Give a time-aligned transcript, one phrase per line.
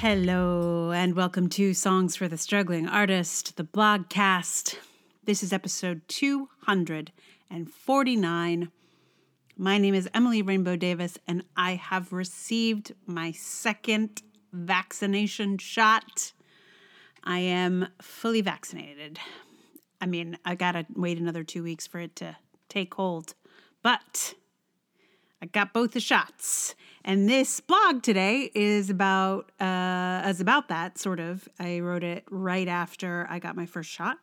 [0.00, 4.76] Hello, and welcome to Songs for the Struggling Artist, the blogcast.
[5.24, 8.72] This is episode 249.
[9.58, 14.22] My name is Emily Rainbow Davis, and I have received my second
[14.54, 16.32] vaccination shot.
[17.22, 19.18] I am fully vaccinated.
[20.00, 22.38] I mean, I gotta wait another two weeks for it to
[22.70, 23.34] take hold,
[23.82, 24.32] but
[25.42, 26.74] I got both the shots.
[27.02, 31.48] And this blog today is about uh is about that sort of.
[31.58, 34.18] I wrote it right after I got my first shot.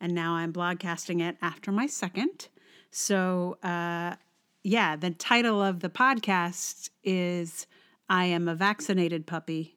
[0.00, 2.48] And now I'm blogcasting it after my second.
[2.90, 4.16] So uh
[4.62, 7.66] yeah, the title of the podcast is
[8.08, 9.76] I am a vaccinated puppy.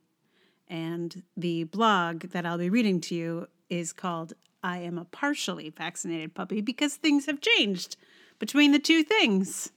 [0.67, 4.33] And the blog that I'll be reading to you is called
[4.63, 7.95] I am a partially vaccinated puppy because things have changed
[8.39, 9.71] between the two things.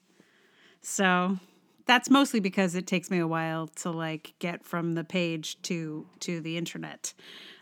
[0.83, 1.39] So
[1.87, 6.07] that's mostly because it takes me a while to like get from the page to
[6.21, 7.15] to the internet.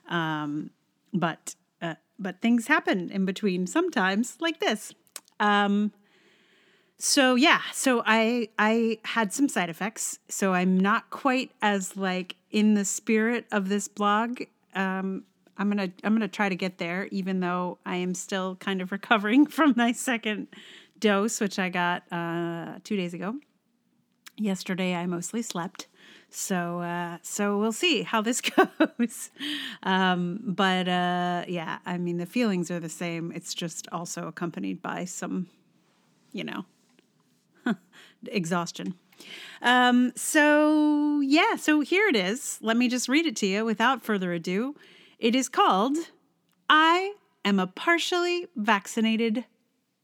[0.09, 0.71] Um,
[1.13, 4.95] but uh, but things happen in between sometimes, like this.
[5.41, 5.93] Um,
[6.99, 10.19] so yeah, so I I had some side effects.
[10.29, 14.43] So I'm not quite as like in the spirit of this blog.
[14.75, 15.25] Um,
[15.57, 18.91] I'm gonna I'm gonna try to get there, even though I am still kind of
[18.91, 20.49] recovering from my second
[21.05, 23.35] dose, which I got uh, two days ago.
[24.39, 25.87] Yesterday, I mostly slept,
[26.31, 29.31] so uh, so we'll see how this goes.
[29.83, 33.33] um, but uh, yeah, I mean the feelings are the same.
[33.33, 35.49] It's just also accompanied by some,
[36.33, 36.65] you know,
[38.27, 38.95] exhaustion.
[39.61, 42.59] Um, so yeah, so here it is.
[42.63, 44.75] Let me just read it to you without further ado.
[45.19, 45.99] It is called
[46.69, 47.13] "I
[47.45, 49.45] Am a Partially Vaccinated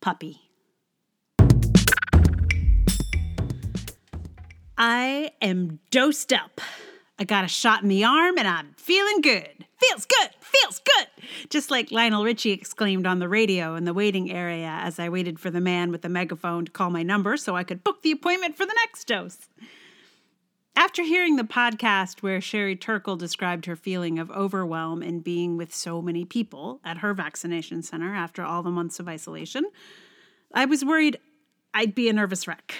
[0.02, 0.49] Puppy."
[4.82, 6.58] I am dosed up.
[7.18, 9.66] I got a shot in the arm and I'm feeling good.
[9.76, 11.06] Feels good, feels good.
[11.50, 15.38] Just like Lionel Richie exclaimed on the radio in the waiting area as I waited
[15.38, 18.10] for the man with the megaphone to call my number so I could book the
[18.10, 19.50] appointment for the next dose.
[20.74, 25.74] After hearing the podcast where Sherry Turkle described her feeling of overwhelm in being with
[25.74, 29.66] so many people at her vaccination center after all the months of isolation,
[30.54, 31.18] I was worried
[31.74, 32.76] I'd be a nervous wreck.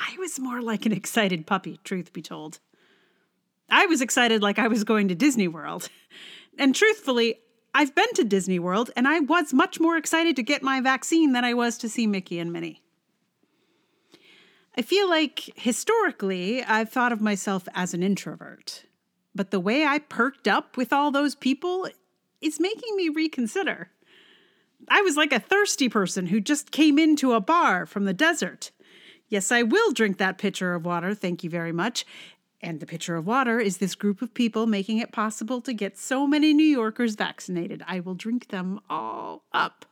[0.00, 2.58] I was more like an excited puppy, truth be told.
[3.68, 5.88] I was excited like I was going to Disney World.
[6.58, 7.36] And truthfully,
[7.74, 11.32] I've been to Disney World and I was much more excited to get my vaccine
[11.32, 12.82] than I was to see Mickey and Minnie.
[14.76, 18.84] I feel like historically I've thought of myself as an introvert,
[19.34, 21.88] but the way I perked up with all those people
[22.40, 23.90] is making me reconsider.
[24.88, 28.70] I was like a thirsty person who just came into a bar from the desert.
[29.30, 32.04] Yes, I will drink that pitcher of water, thank you very much.
[32.60, 35.96] And the pitcher of water is this group of people making it possible to get
[35.96, 37.82] so many New Yorkers vaccinated.
[37.86, 39.86] I will drink them all up.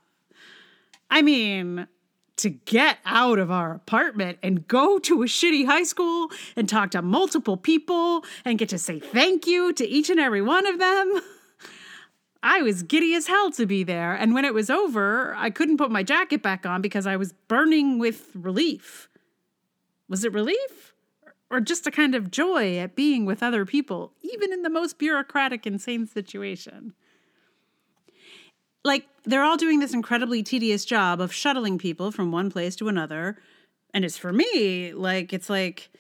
[1.08, 1.86] I mean,
[2.36, 6.90] to get out of our apartment and go to a shitty high school and talk
[6.90, 10.78] to multiple people and get to say thank you to each and every one of
[10.78, 11.20] them.
[12.42, 14.14] I was giddy as hell to be there.
[14.14, 17.32] And when it was over, I couldn't put my jacket back on because I was
[17.48, 19.08] burning with relief.
[20.08, 20.94] Was it relief?
[21.50, 24.98] Or just a kind of joy at being with other people, even in the most
[24.98, 26.92] bureaucratic, insane situation?
[28.84, 32.88] Like, they're all doing this incredibly tedious job of shuttling people from one place to
[32.88, 33.38] another.
[33.94, 35.90] And it's for me, like, it's like,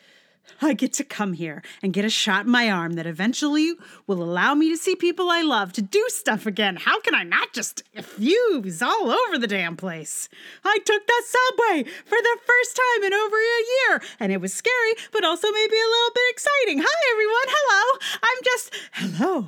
[0.60, 3.74] I get to come here and get a shot in my arm that eventually
[4.06, 6.76] will allow me to see people I love, to do stuff again.
[6.76, 10.28] How can I not just effuse all over the damn place?
[10.64, 14.52] I took that subway for the first time in over a year, and it was
[14.52, 16.84] scary, but also maybe a little bit exciting.
[16.84, 17.48] Hi, everyone.
[17.48, 17.98] Hello.
[18.22, 18.74] I'm just.
[18.92, 19.46] Hello.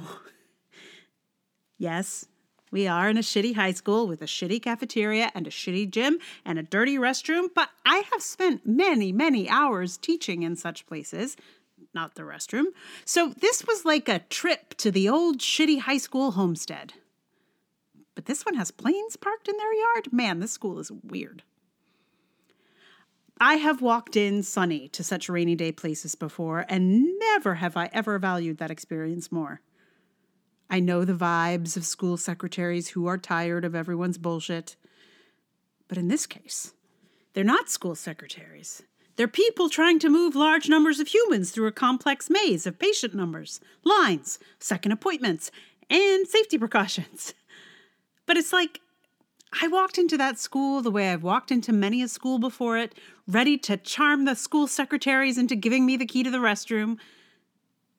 [1.79, 2.27] Yes,
[2.71, 6.19] we are in a shitty high school with a shitty cafeteria and a shitty gym
[6.45, 11.37] and a dirty restroom, but I have spent many, many hours teaching in such places,
[11.93, 12.67] not the restroom.
[13.05, 16.95] So this was like a trip to the old shitty high school homestead.
[18.15, 20.13] But this one has planes parked in their yard?
[20.13, 21.43] Man, this school is weird.
[23.41, 27.89] I have walked in sunny to such rainy day places before, and never have I
[27.93, 29.63] ever valued that experience more.
[30.71, 34.77] I know the vibes of school secretaries who are tired of everyone's bullshit.
[35.89, 36.73] But in this case,
[37.35, 38.85] they're not school secretaries.
[39.17, 43.15] They're people trying to move large numbers of humans through a complex maze of patient
[43.15, 45.51] numbers, lines, second appointments,
[45.91, 47.35] and safety precautions.
[48.27, 48.81] But it's like
[49.61, 52.95] I walked into that school the way I've walked into many a school before it,
[53.27, 56.99] ready to charm the school secretaries into giving me the key to the restroom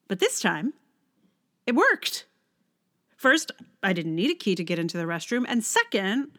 [0.08, 0.72] But this time,
[1.66, 2.24] it worked.
[3.22, 3.52] First,
[3.84, 5.44] I didn't need a key to get into the restroom.
[5.46, 6.32] And second,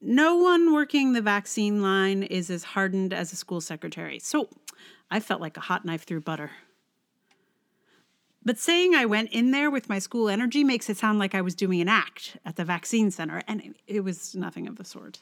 [0.00, 4.18] no one working the vaccine line is as hardened as a school secretary.
[4.18, 4.48] So
[5.08, 6.50] I felt like a hot knife through butter.
[8.44, 11.42] But saying I went in there with my school energy makes it sound like I
[11.42, 15.20] was doing an act at the vaccine center, and it was nothing of the sort.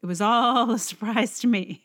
[0.00, 1.82] It was all a surprise to me.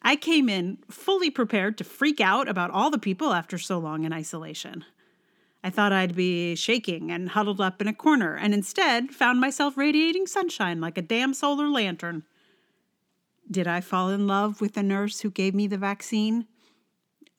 [0.00, 4.04] I came in fully prepared to freak out about all the people after so long
[4.04, 4.86] in isolation.
[5.66, 9.76] I thought I'd be shaking and huddled up in a corner, and instead found myself
[9.76, 12.22] radiating sunshine like a damn solar lantern.
[13.50, 16.46] Did I fall in love with the nurse who gave me the vaccine?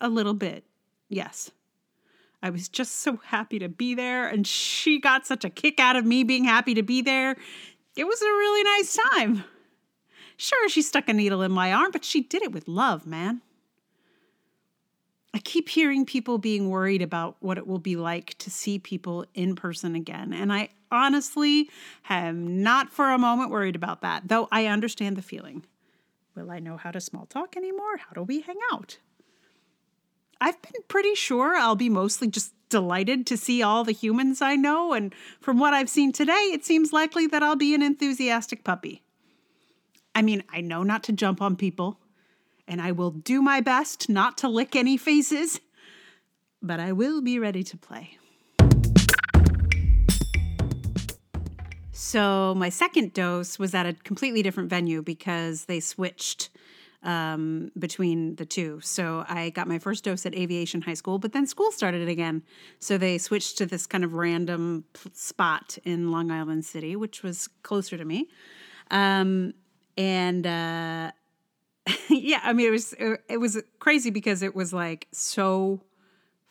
[0.02, 0.66] A little bit,
[1.08, 1.52] yes.
[2.44, 5.96] I was just so happy to be there, and she got such a kick out
[5.96, 7.38] of me being happy to be there.
[7.96, 9.46] It was a really nice time.
[10.36, 13.42] Sure, she stuck a needle in my arm, but she did it with love, man.
[15.38, 19.24] I keep hearing people being worried about what it will be like to see people
[19.36, 20.34] in person again.
[20.34, 21.70] And I honestly
[22.10, 25.64] am not for a moment worried about that, though I understand the feeling.
[26.36, 27.98] Will I know how to small talk anymore?
[27.98, 28.98] How do we hang out?
[30.42, 34.56] I've been pretty sure I'll be mostly just delighted to see all the humans I
[34.56, 38.64] know, and from what I've seen today, it seems likely that I'll be an enthusiastic
[38.64, 39.04] puppy.
[40.16, 42.00] I mean, I know not to jump on people,
[42.68, 45.60] and I will do my best not to lick any faces,
[46.62, 48.18] but I will be ready to play.
[51.92, 56.50] So, my second dose was at a completely different venue because they switched
[57.04, 58.80] um, between the two.
[58.82, 62.44] So I got my first dose at Aviation High School, but then school started again.
[62.80, 64.84] So they switched to this kind of random
[65.14, 68.28] spot in Long Island City, which was closer to me.
[68.92, 69.54] Um,
[69.98, 71.12] and uh,
[72.10, 75.82] yeah, I mean, it was it was crazy because it was like so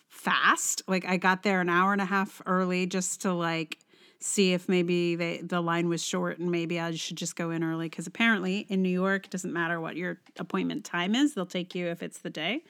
[0.09, 0.83] fast.
[0.87, 3.79] Like I got there an hour and a half early just to like
[4.19, 7.63] see if maybe they, the line was short and maybe I should just go in
[7.63, 11.45] early because apparently in New York it doesn't matter what your appointment time is they'll
[11.47, 12.63] take you if it's the day.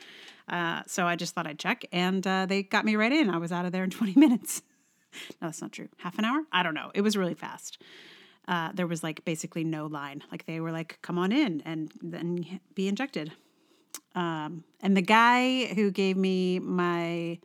[0.49, 3.31] Uh, so I just thought I'd check and uh, they got me right in.
[3.31, 4.63] I was out of there in 20 minutes.
[5.41, 5.89] no, that's not true.
[5.99, 6.43] Half an hour?
[6.53, 6.91] I don't know.
[6.95, 7.81] It was really fast.
[8.49, 10.23] Uh, there was like basically no line.
[10.31, 13.33] Like they were like, "Come on in and then be injected."
[14.15, 17.39] Um, and the guy who gave me my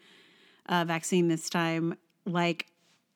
[0.67, 1.95] uh, vaccine this time,
[2.25, 2.67] like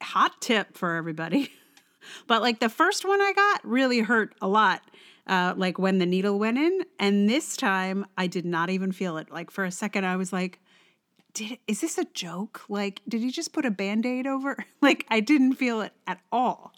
[0.02, 1.52] hot tip for everybody.
[2.28, 4.82] but like the first one I got really hurt a lot.
[5.28, 9.18] Uh, like when the needle went in, and this time I did not even feel
[9.18, 9.32] it.
[9.32, 10.60] Like for a second, I was like,
[11.34, 12.62] "Did is this a joke?
[12.70, 16.20] Like, did he just put a band aid over?" like I didn't feel it at
[16.32, 16.76] all.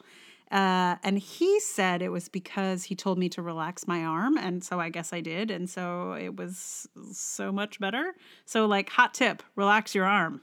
[0.52, 4.64] Uh, and he said it was because he told me to relax my arm, and
[4.64, 8.16] so I guess I did, and so it was so much better.
[8.46, 10.42] So, like, hot tip: relax your arm.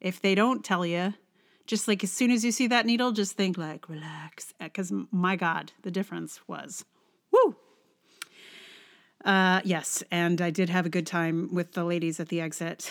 [0.00, 1.14] If they don't tell you,
[1.66, 5.36] just like as soon as you see that needle, just think like relax, because my
[5.36, 6.84] God, the difference was,
[7.30, 7.56] woo.
[9.24, 12.90] Uh, yes, and I did have a good time with the ladies at the exit.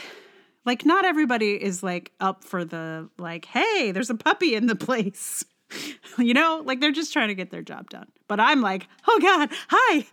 [0.66, 4.76] Like, not everybody is like up for the like, hey, there's a puppy in the
[4.88, 5.44] place.
[6.18, 8.08] you know, like they're just trying to get their job done.
[8.28, 10.06] But I'm like, oh God, hi.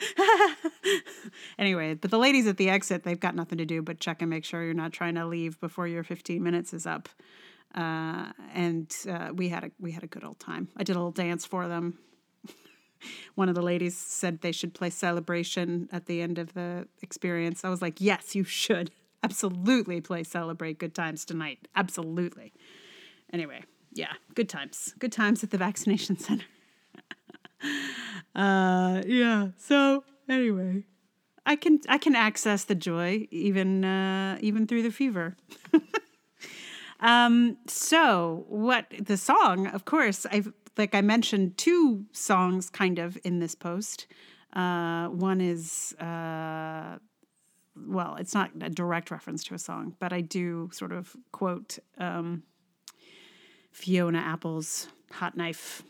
[1.59, 4.31] anyway, but the ladies at the exit, they've got nothing to do but check and
[4.31, 7.09] make sure you're not trying to leave before your 15 minutes is up
[7.75, 10.69] uh, and uh, we had a we had a good old time.
[10.77, 11.99] I did a little dance for them.
[13.35, 17.65] One of the ladies said they should play Celebration at the end of the experience.
[17.65, 18.91] I was like, yes, you should
[19.23, 21.69] absolutely play Celebrate Good Times tonight.
[21.77, 22.53] Absolutely.
[23.33, 24.95] Anyway, yeah, good times.
[24.99, 26.45] Good times at the vaccination center.
[28.35, 29.49] uh, yeah.
[29.57, 30.85] So anyway,
[31.47, 35.37] I can I can access the joy even uh, even through the fever.
[37.01, 43.19] Um, so what the song, of course, I've like I mentioned two songs kind of
[43.25, 44.07] in this post.
[44.53, 46.99] Uh, one is uh,
[47.77, 51.79] well, it's not a direct reference to a song, but I do sort of quote
[51.99, 52.43] um,
[53.71, 55.83] Fiona Apple's Hot Knife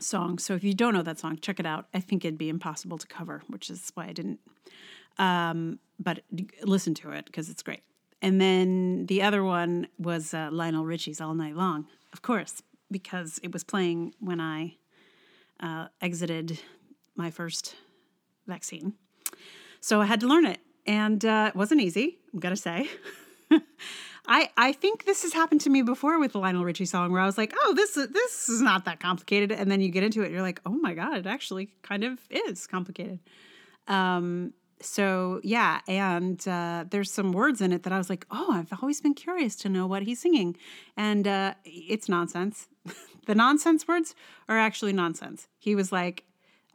[0.00, 0.38] song.
[0.38, 1.86] So if you don't know that song, check it out.
[1.94, 4.40] I think it'd be impossible to cover, which is why I didn't.
[5.18, 6.20] Um, but
[6.62, 7.82] listen to it because it's great.
[8.20, 13.38] And then the other one was uh, Lionel Richie's All Night Long, of course, because
[13.42, 14.76] it was playing when I
[15.60, 16.58] uh, exited
[17.16, 17.76] my first
[18.46, 18.94] vaccine.
[19.80, 22.88] So I had to learn it, and uh, it wasn't easy, I'm going to say.
[24.26, 27.20] I, I think this has happened to me before with the Lionel Richie song where
[27.20, 29.52] I was like, oh, this is, this is not that complicated.
[29.52, 32.18] And then you get into it, you're like, oh my God, it actually kind of
[32.30, 33.20] is complicated.
[33.86, 38.52] Um, so yeah, and uh, there's some words in it that I was like, oh,
[38.52, 40.56] I've always been curious to know what he's singing,
[40.96, 42.68] and uh, it's nonsense.
[43.26, 44.14] the nonsense words
[44.48, 45.48] are actually nonsense.
[45.58, 46.24] He was like,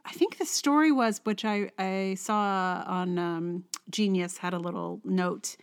[0.04, 5.00] I think the story was, which I I saw on um, Genius had a little
[5.04, 5.56] note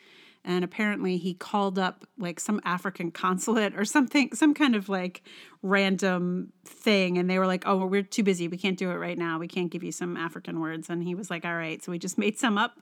[0.47, 5.21] and apparently he called up like some African consulate or something, some kind of like
[5.61, 7.17] random thing.
[7.17, 8.47] And they were like, oh, we're too busy.
[8.47, 9.39] We can't do it right now.
[9.39, 10.89] We can't give you some African words.
[10.89, 11.83] And he was like, all right.
[11.83, 12.79] So we just made some up.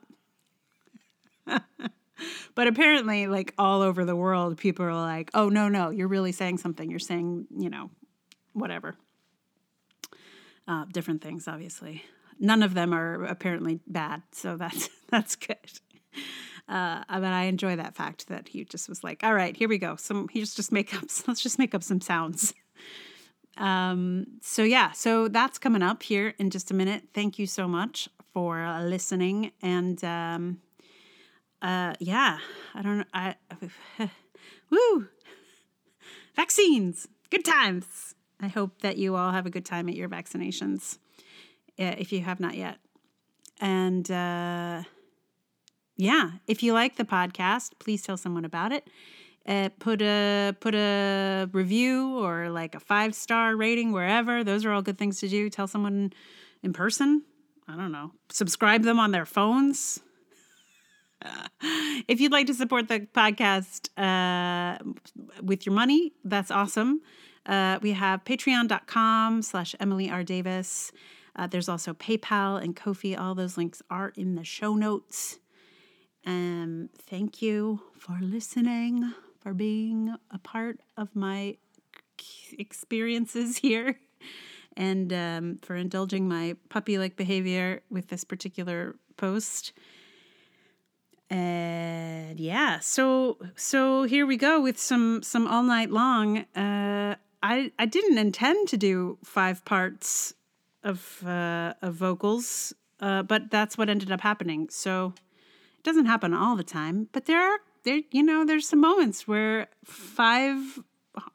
[2.53, 6.31] but apparently, like all over the world, people are like, oh, no, no, you're really
[6.31, 6.88] saying something.
[6.88, 7.89] You're saying, you know,
[8.53, 8.95] whatever.
[10.67, 12.03] Uh, different things, obviously.
[12.39, 14.22] None of them are apparently bad.
[14.34, 15.57] So that's, that's good.
[16.67, 19.77] Uh, but I enjoy that fact that he just was like, all right, here we
[19.77, 19.95] go.
[19.98, 21.03] Some he just just make up.
[21.27, 22.53] Let's just make up some sounds.
[23.57, 27.03] Um, so yeah, so that's coming up here in just a minute.
[27.13, 30.60] Thank you so much for listening, and um,
[31.62, 32.39] uh, yeah,
[32.74, 33.07] I don't.
[33.13, 33.36] I
[34.69, 35.07] woo
[36.36, 38.13] vaccines, good times.
[38.41, 40.98] I hope that you all have a good time at your vaccinations,
[41.77, 42.79] if you have not yet,
[43.62, 44.12] and.
[44.12, 44.84] Uh,
[45.97, 48.87] yeah, if you like the podcast, please tell someone about it.
[49.47, 54.43] Uh, put a put a review or like a five star rating wherever.
[54.43, 55.49] Those are all good things to do.
[55.49, 56.13] Tell someone
[56.63, 57.23] in person.
[57.67, 58.11] I don't know.
[58.29, 59.99] Subscribe them on their phones.
[62.07, 64.77] if you'd like to support the podcast uh,
[65.41, 67.01] with your money, that's awesome.
[67.45, 70.23] Uh, we have patreon.com slash Emily R.
[70.23, 70.91] Davis.
[71.35, 73.15] Uh, there's also PayPal and Ko-fi.
[73.15, 75.39] All those links are in the show notes.
[76.25, 81.58] Um, thank you for listening, for being a part of my
[82.58, 84.00] experiences here,
[84.75, 89.74] and um, for indulging my puppy like behavior with this particular post.
[91.29, 96.39] And yeah, so so here we go with some some all night long.
[96.55, 100.34] Uh, I I didn't intend to do five parts
[100.84, 104.70] of uh, of vocals, uh, but that's what ended up happening.
[104.70, 105.13] So
[105.86, 109.68] doesn't happen all the time, but there are there you know there's some moments where
[109.86, 110.80] five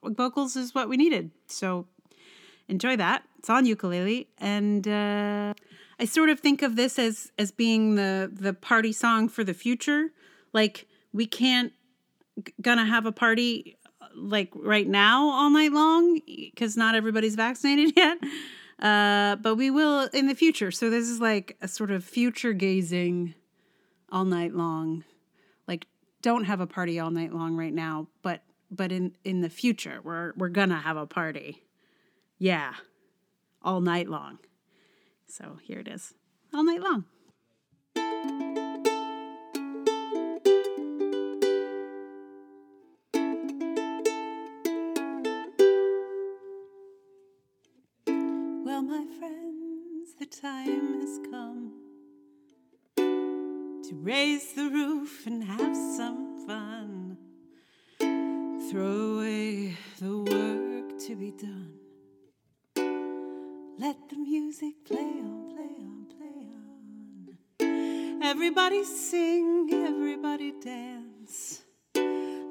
[0.05, 1.31] vocals is what we needed.
[1.47, 1.87] So
[2.69, 3.23] enjoy that.
[3.39, 5.55] It's on ukulele, and uh,
[5.99, 9.55] I sort of think of this as as being the the party song for the
[9.55, 10.11] future.
[10.53, 11.73] Like we can't
[12.61, 13.79] gonna have a party
[14.15, 18.19] like right now all night long because not everybody's vaccinated yet.
[18.81, 20.71] Uh, but we will in the future.
[20.71, 23.35] So this is like a sort of future gazing
[24.13, 25.05] all night long.
[25.67, 25.87] Like
[26.23, 30.01] don't have a party all night long right now, but but in in the future
[30.03, 31.63] we're we're gonna have a party.
[32.39, 32.75] Yeah.
[33.63, 34.39] All night long.
[35.29, 36.15] So here it is.
[36.53, 37.05] All night long.
[48.65, 51.90] Well, my friends, the time has come
[53.91, 57.19] to raise the roof and have some fun.
[58.71, 61.75] Throw away the work to be done.
[63.81, 68.23] Let the music play on, play on, play on.
[68.23, 71.63] Everybody sing, everybody dance.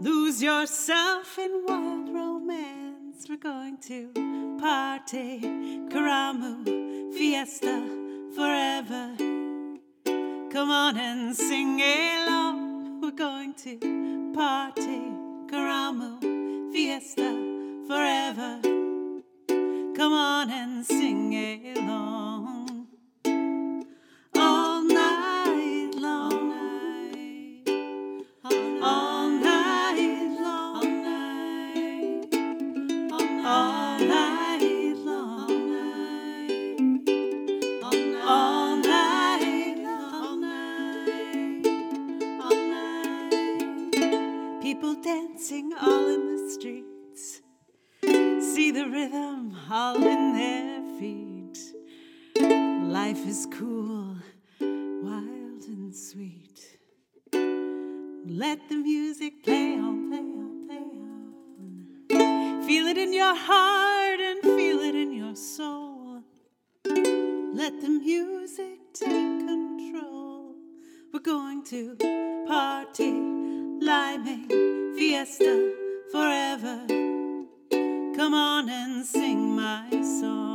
[0.01, 3.27] Lose yourself in wild romance.
[3.29, 4.12] We're going to
[4.60, 5.39] party,
[5.89, 7.81] Karamu, fiesta,
[8.36, 9.28] forever.
[10.51, 13.01] Come on and sing along.
[13.01, 15.12] We're going to party,
[15.46, 17.29] Karamu, fiesta,
[17.88, 18.60] forever.
[19.96, 21.78] Come on and sing along.
[55.93, 56.77] sweet.
[57.34, 62.67] Let the music play on, play on, play on.
[62.67, 66.22] Feel it in your heart and feel it in your soul.
[66.86, 70.55] Let the music take control.
[71.13, 71.96] We're going to
[72.48, 74.48] party, liming,
[74.96, 75.74] fiesta
[76.12, 76.86] forever.
[78.15, 80.49] Come on and sing my song.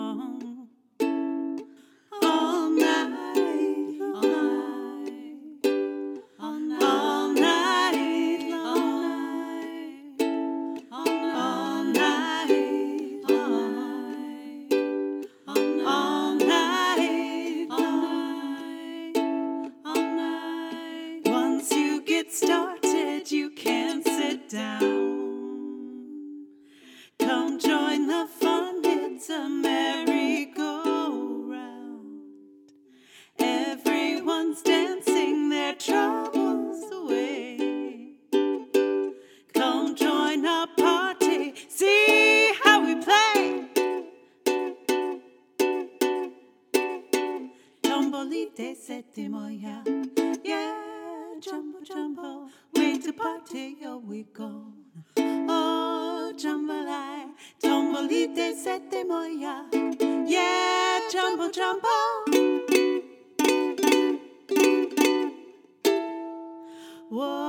[48.55, 49.83] te sete moja.
[50.45, 54.67] Yeah, jumbo jumbo, way to party, yo we go.
[55.19, 57.31] Oh, jambalaya,
[57.61, 59.65] tomboli te sete moja.
[60.29, 61.89] Yeah, jumbo jumbo.
[67.11, 67.44] Whoa.